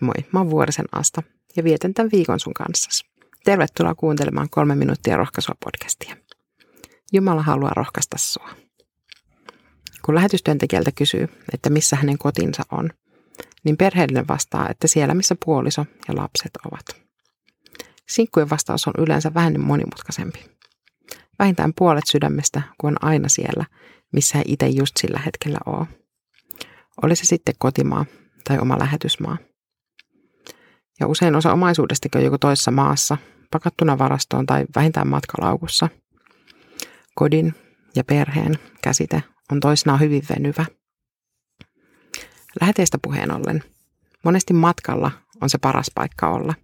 [0.00, 1.22] Moi, mä oon Vuorisen Asta
[1.56, 3.06] ja vietän tämän viikon sun kanssa.
[3.44, 6.16] Tervetuloa kuuntelemaan kolme minuuttia rohkaisua podcastia.
[7.12, 8.48] Jumala haluaa rohkaista sua.
[10.04, 12.90] Kun lähetystyöntekijältä kysyy, että missä hänen kotinsa on,
[13.64, 17.06] niin perheellinen vastaa, että siellä missä puoliso ja lapset ovat.
[18.08, 20.44] Sinkkujen vastaus on yleensä vähän monimutkaisempi.
[21.38, 23.64] Vähintään puolet sydämestä, kun on aina siellä,
[24.12, 25.86] missä ei itse just sillä hetkellä ole.
[27.02, 28.06] Oli se sitten kotimaa
[28.44, 29.36] tai oma lähetysmaa.
[31.00, 33.16] Ja usein osa omaisuudestakin on joko toisessa maassa,
[33.50, 35.88] pakattuna varastoon tai vähintään matkalaukussa.
[37.14, 37.54] Kodin
[37.96, 40.66] ja perheen käsite on toisinaan hyvin venyvä.
[42.60, 43.64] Läheteistä puheen ollen,
[44.24, 46.54] monesti matkalla on se paras paikka olla.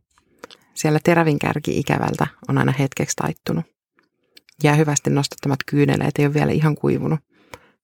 [0.74, 3.64] Siellä terävin kärki ikävältä on aina hetkeksi taittunut.
[4.64, 7.20] Jää hyvästi nostattamat kyyneleet ei ole vielä ihan kuivunut,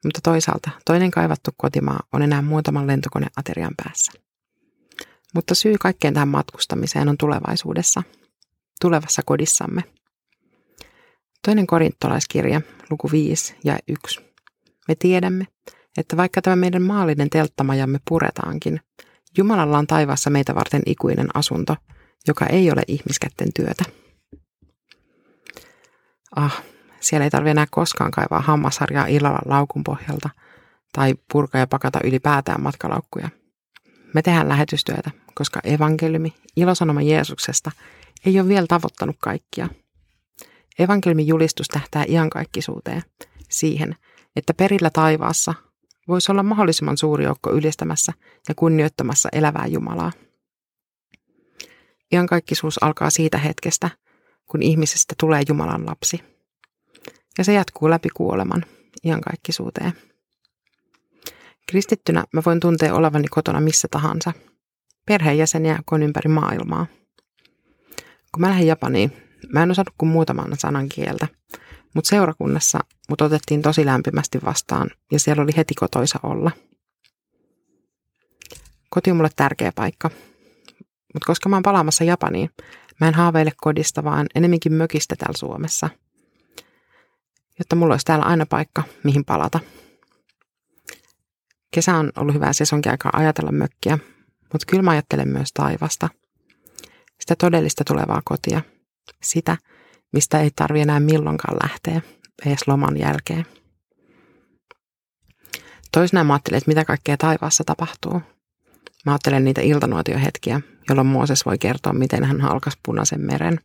[0.05, 4.28] mutta toisaalta toinen kaivattu kotimaa on enää muutaman lentokoneaterian päässä.
[5.34, 8.03] Mutta syy kaikkeen tähän matkustamiseen on tulevaisuudessa,
[8.81, 9.83] tulevassa kodissamme.
[11.47, 14.20] Toinen korintolaiskirja, luku 5 ja 1.
[14.89, 15.47] Me tiedämme,
[15.97, 18.81] että vaikka tämä meidän maallinen telttamajamme puretaankin,
[19.39, 21.77] Jumalalla on taivaassa meitä varten ikuinen asunto,
[22.29, 23.85] joka ei ole ihmiskätten työtä.
[26.37, 26.63] Ah,
[27.01, 30.31] siellä ei tarvitse enää koskaan kaivaa hammasharjaa illalla laukun pohjalta
[30.92, 33.29] tai purkaa ja pakata ylipäätään matkalaukkuja.
[34.14, 37.70] Me tehdään lähetystyötä, koska evankeliumi, ilosanoma Jeesuksesta,
[38.27, 39.69] ei ole vielä tavoittanut kaikkia.
[40.78, 43.03] Evankeliumin julistus tähtää iankaikkisuuteen,
[43.51, 43.97] siihen,
[44.36, 45.55] että perillä taivaassa
[46.09, 48.12] voisi olla mahdollisimman suuri joukko ylistämässä
[48.48, 50.12] ja kunnioittamassa elävää Jumalaa.
[52.12, 53.91] Iankaikkisuus alkaa siitä hetkestä,
[54.47, 56.20] kun ihmisestä tulee Jumalan lapsi.
[57.39, 58.64] Ja se jatkuu läpi kuoleman
[59.05, 59.92] iankaikkisuuteen.
[61.69, 64.33] Kristittynä mä voin tuntea olevani kotona missä tahansa.
[65.06, 66.86] Perheenjäseniä kun ympäri maailmaa.
[68.33, 69.12] Kun mä lähdin Japaniin,
[69.52, 71.28] mä en osannut kuin muutaman sanan kieltä,
[71.95, 72.78] mutta seurakunnassa
[73.08, 76.51] mut otettiin tosi lämpimästi vastaan ja siellä oli heti kotoisa olla.
[78.90, 80.11] Koti on mulle tärkeä paikka,
[81.14, 82.51] mutta koska mä oon palaamassa Japaniin,
[83.01, 85.89] mä en haaveile kodista, vaan enemminkin mökistä täällä Suomessa.
[87.58, 89.61] Jotta mulla olisi täällä aina paikka, mihin palata.
[91.78, 93.98] Kesä on ollut hyvää sesonkiaikaa ajatella mökkiä,
[94.52, 96.08] mutta kyllä mä ajattelen myös taivasta.
[97.20, 98.62] Sitä todellista tulevaa kotia.
[99.22, 99.56] Sitä,
[100.12, 102.00] mistä ei tarvi enää milloinkaan lähteä,
[102.46, 103.46] edes loman jälkeen.
[105.92, 108.22] Toisinaan mä ajattelen, että mitä kaikkea taivaassa tapahtuu.
[109.06, 113.60] Mä ajattelen niitä iltanuotiohetkiä, jolloin Mooses voi kertoa, miten hän halkas punaisen meren.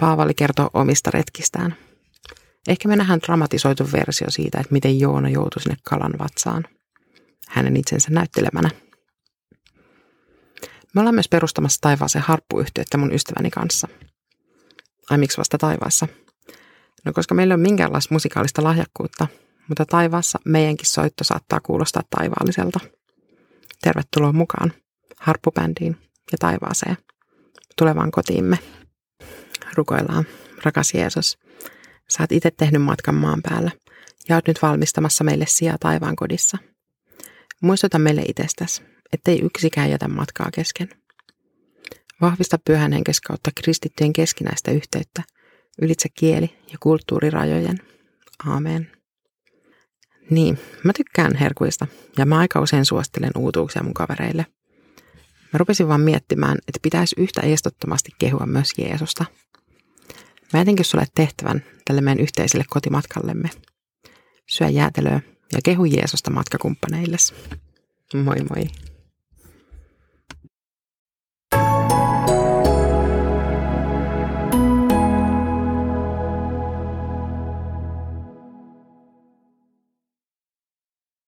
[0.00, 1.76] Paavali kertoo omista retkistään.
[2.68, 6.64] Ehkä me nähdään dramatisoitu versio siitä, että miten Joona joutui sinne kalan vatsaan.
[7.52, 8.70] Hänen itsensä näyttelemänä.
[10.94, 13.88] Me ollaan myös perustamassa taivaaseen harppuyhtiötä mun ystäväni kanssa.
[15.10, 16.08] Ai miksi vasta taivaassa?
[17.04, 19.26] No koska meillä on minkäänlaista musikaalista lahjakkuutta,
[19.68, 22.80] mutta taivaassa meidänkin soitto saattaa kuulostaa taivaalliselta.
[23.82, 24.72] Tervetuloa mukaan
[25.20, 25.96] harppubändiin
[26.32, 26.96] ja taivaaseen,
[27.78, 28.58] tulevaan kotiimme.
[29.74, 30.24] Rukoillaan,
[30.64, 31.38] rakas Jeesus,
[32.08, 33.70] sä oot itse tehnyt matkan maan päällä
[34.28, 36.58] ja oot nyt valmistamassa meille sijaa taivaan kodissa.
[37.62, 40.88] Muistuta meille itsestäsi, ettei yksikään jätä matkaa kesken.
[42.20, 45.22] Vahvista pyhän henkes kautta kristittyjen keskinäistä yhteyttä
[45.82, 47.78] ylitse kieli- ja kulttuurirajojen.
[48.46, 48.92] Aamen.
[50.30, 51.86] Niin, mä tykkään herkuista
[52.18, 54.46] ja mä aika usein suosittelen uutuuksia mun kavereille.
[55.52, 59.24] Mä rupesin vaan miettimään, että pitäisi yhtä estottomasti kehua myös Jeesusta.
[60.52, 63.50] Mä etenkin sulle tehtävän tälle meidän yhteiselle kotimatkallemme.
[64.48, 65.20] Syö jäätelöä
[65.52, 67.34] ja kehu Jeesusta matkakumppaneilles.
[68.14, 68.91] Moi moi!